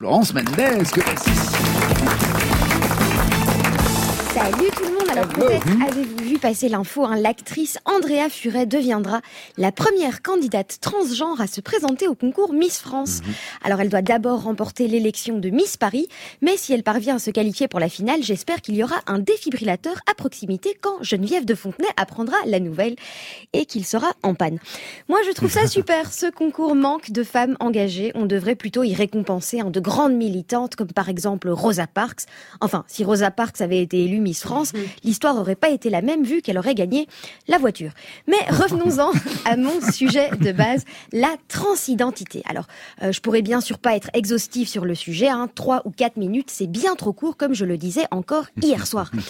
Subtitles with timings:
[0.00, 0.46] Florence Mendes,
[0.94, 1.02] que
[4.32, 9.20] Salut tout le monde, alors peut-être avez-vous vu passer l'info, hein, l'actrice Andrea Furet deviendra
[9.58, 13.20] la première candidate transgenre à se présenter au concours Miss France.
[13.26, 13.34] Mhm.
[13.64, 16.06] Alors elle doit d'abord remporter l'élection de Miss Paris,
[16.42, 19.18] mais si elle parvient à se qualifier pour la finale, j'espère qu'il y aura un
[19.18, 22.94] défibrillateur à proximité quand Geneviève de Fontenay apprendra la nouvelle
[23.52, 24.58] et qu'il sera en panne.
[25.08, 28.94] Moi je trouve ça super, ce concours manque de femmes engagées, on devrait plutôt y
[28.94, 32.26] récompenser hein, de grandes militantes comme par exemple Rosa Parks.
[32.60, 34.72] Enfin, si Rosa Parks avait été élue Miss France,
[35.04, 37.08] l'histoire aurait pas été la même vu qu'elle aurait gagné
[37.48, 37.92] la voiture.
[38.26, 39.10] Mais revenons-en
[39.44, 42.42] à mon sujet de base, la transidentité.
[42.48, 42.66] Alors,
[43.02, 46.16] euh, je pourrais bien sûr pas être exhaustive sur le sujet, hein, 3 ou 4
[46.16, 49.10] minutes, c'est bien trop court comme je le disais encore hier soir.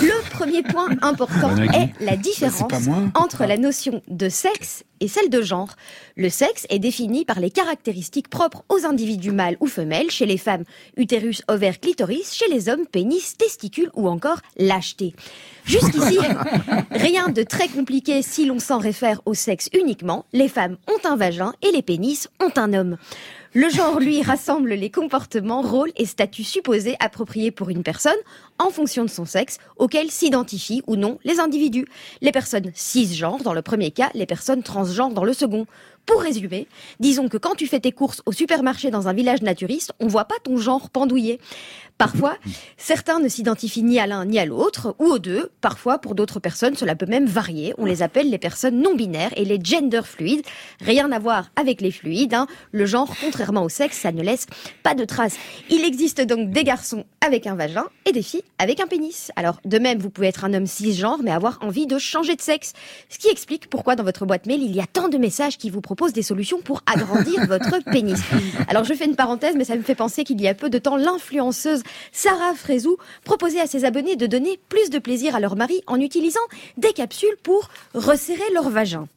[0.00, 5.42] Le premier point important est la différence entre la notion de sexe et celle de
[5.42, 5.68] genre.
[6.16, 10.38] Le sexe est défini par les caractéristiques propres aux individus mâles ou femelles, chez les
[10.38, 10.64] femmes
[10.96, 15.03] utérus, ovaires, clitoris, chez les hommes pénis, testicules ou encore lâcheté.
[15.64, 16.18] Jusqu'ici,
[16.90, 20.26] rien de très compliqué si l'on s'en réfère au sexe uniquement.
[20.32, 22.96] Les femmes ont un vagin et les pénis ont un homme.
[23.56, 28.12] Le genre, lui, rassemble les comportements, rôles et statuts supposés appropriés pour une personne
[28.58, 31.86] en fonction de son sexe, auquel s'identifient ou non les individus.
[32.20, 35.66] Les personnes cisgenres dans le premier cas, les personnes transgenres dans le second.
[36.06, 36.68] Pour résumer,
[37.00, 40.26] disons que quand tu fais tes courses au supermarché dans un village naturiste, on voit
[40.26, 41.40] pas ton genre pendouillé.
[41.96, 42.36] Parfois,
[42.76, 45.50] certains ne s'identifient ni à l'un ni à l'autre, ou aux deux.
[45.62, 47.72] Parfois, pour d'autres personnes, cela peut même varier.
[47.78, 50.44] On les appelle les personnes non binaires et les gender fluides.
[50.80, 52.34] Rien à voir avec les fluides.
[52.34, 52.48] hein.
[52.72, 54.46] Le genre, contrairement au sexe, ça ne laisse
[54.82, 55.36] pas de traces.
[55.70, 59.30] Il existe donc des garçons avec un vagin et des filles avec un pénis.
[59.36, 62.42] Alors, de même, vous pouvez être un homme cisgenre, mais avoir envie de changer de
[62.42, 62.74] sexe.
[63.08, 65.70] Ce qui explique pourquoi dans votre boîte mail, il y a tant de messages qui
[65.70, 68.20] vous proposent des solutions pour agrandir votre pénis.
[68.68, 70.78] Alors, je fais une parenthèse, mais ça me fait penser qu'il y a peu de
[70.78, 71.82] temps, l'influenceuse
[72.12, 76.00] Sarah Frézou proposait à ses abonnés de donner plus de plaisir à leur mari en
[76.00, 76.40] utilisant
[76.76, 79.08] des capsules pour resserrer leur vagin.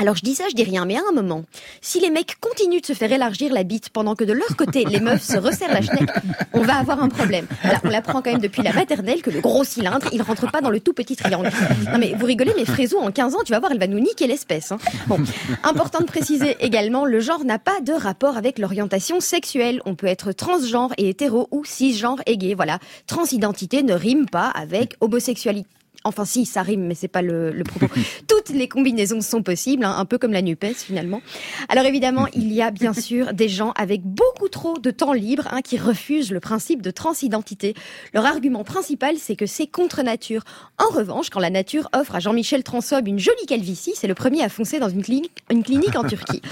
[0.00, 1.42] Alors je dis ça, je dis rien, mais à un moment,
[1.80, 4.84] si les mecs continuent de se faire élargir la bite pendant que de leur côté
[4.84, 6.08] les meufs se resserrent la chenette,
[6.52, 7.46] on va avoir un problème.
[7.64, 10.60] Là, on l'apprend quand même depuis la maternelle que le gros cylindre, il rentre pas
[10.60, 11.50] dans le tout petit triangle.
[11.92, 13.98] Non mais vous rigolez, mais Frézou en 15 ans, tu vas voir, elle va nous
[13.98, 14.70] niquer l'espèce.
[14.70, 14.78] hein.
[15.08, 15.18] Bon,
[15.64, 19.82] important de préciser également, le genre n'a pas de rapport avec l'orientation sexuelle.
[19.84, 22.54] On peut être transgenre et hétéro ou cisgenre et gay.
[22.54, 25.68] Voilà, transidentité ne rime pas avec homosexualité.
[26.04, 27.86] Enfin si, ça rime, mais c'est pas le, le propos.
[28.28, 31.20] Toutes les combinaisons sont possibles, hein, un peu comme la NUPES finalement.
[31.68, 35.48] Alors évidemment, il y a bien sûr des gens avec beaucoup trop de temps libre
[35.50, 37.74] hein, qui refusent le principe de transidentité.
[38.14, 40.44] Leur argument principal, c'est que c'est contre nature.
[40.78, 44.42] En revanche, quand la nature offre à Jean-Michel Transob une jolie calvitie, c'est le premier
[44.44, 46.42] à foncer dans une clinique, une clinique en Turquie.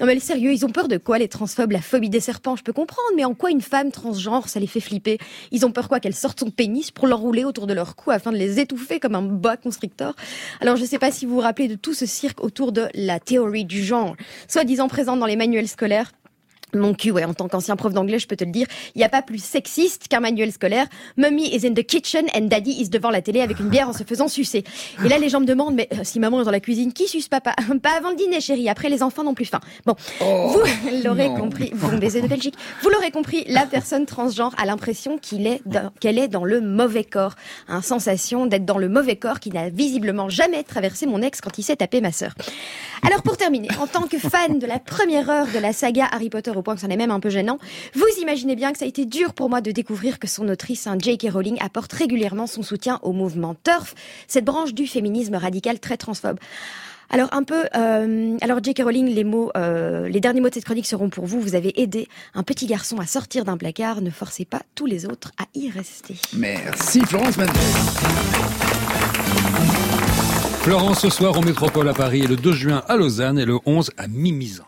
[0.00, 2.62] Non mais sérieux, ils ont peur de quoi les transphobes La phobie des serpents, je
[2.62, 5.18] peux comprendre, mais en quoi une femme transgenre, ça les fait flipper?
[5.52, 8.32] Ils ont peur quoi Qu'elle sorte son pénis pour l'enrouler autour de leur cou afin
[8.32, 8.87] de les étouffer?
[8.98, 10.14] Comme un boa constrictor
[10.60, 13.20] Alors je sais pas si vous vous rappelez de tout ce cirque autour de la
[13.20, 14.16] théorie du genre,
[14.48, 16.12] soi-disant présente dans les manuels scolaires.
[16.74, 19.04] Mon cul, ouais, en tant qu'ancien prof d'anglais, je peux te le dire, il n'y
[19.04, 20.86] a pas plus sexiste qu'un manuel scolaire.
[21.16, 23.92] Mummy is in the kitchen and daddy is devant la télé avec une bière en
[23.92, 24.64] se faisant sucer.
[25.04, 27.08] Et là, les gens me demandent, mais euh, si maman est dans la cuisine, qui
[27.08, 27.54] suce papa?
[27.82, 28.68] Pas avant le dîner, chérie.
[28.68, 29.60] Après, les enfants n'ont plus faim.
[29.86, 30.60] Bon, vous
[31.04, 31.70] l'aurez compris.
[31.74, 32.54] Bon baiser de Belgique.
[32.82, 36.60] Vous l'aurez compris, la personne transgenre a l'impression qu'il est dans- qu'elle est dans le
[36.60, 37.34] mauvais corps.
[37.68, 41.56] Une sensation d'être dans le mauvais corps qui n'a visiblement jamais traversé mon ex quand
[41.58, 42.34] il s'est tapé ma sœur.
[43.06, 46.28] Alors pour terminer, en tant que fan de la première heure de la saga Harry
[46.30, 47.58] Potter au point que c'en est même un peu gênant,
[47.94, 50.86] vous imaginez bien que ça a été dur pour moi de découvrir que son autrice,
[50.86, 51.28] hein, J.K.
[51.32, 53.94] Rowling, apporte régulièrement son soutien au mouvement TERF,
[54.26, 56.38] cette branche du féminisme radical très transphobe.
[57.10, 58.82] Alors un peu, euh, alors J.K.
[58.82, 61.40] Rowling, les mots, euh, les derniers mots de cette chronique seront pour vous.
[61.40, 64.02] Vous avez aidé un petit garçon à sortir d'un placard.
[64.02, 66.16] Ne forcez pas tous les autres à y rester.
[66.34, 67.48] Merci Florence Mendes.
[70.60, 73.58] Florence ce soir au Métropole à Paris et le 2 juin à Lausanne et le
[73.64, 74.64] 11 à Mimizan.